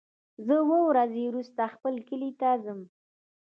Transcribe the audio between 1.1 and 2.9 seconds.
وروسته خپل کلی ته ځم.